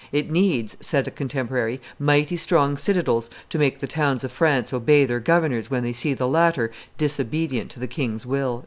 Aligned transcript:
"It 0.11 0.31
needs," 0.31 0.77
said 0.79 1.07
a 1.07 1.11
contemporary, 1.11 1.79
"mighty 1.99 2.35
strong 2.35 2.75
citadels 2.75 3.29
to 3.49 3.59
make 3.59 3.77
the 3.81 3.85
towns 3.85 4.23
of 4.23 4.31
France 4.31 4.73
obey 4.73 5.05
their 5.05 5.19
governors 5.19 5.69
when 5.69 5.83
they 5.83 5.93
see 5.93 6.15
the 6.15 6.27
latter 6.27 6.71
disobedient 6.97 7.69
to 7.69 7.79
the 7.79 7.85
king's. 7.85 8.25
will." 8.25 8.59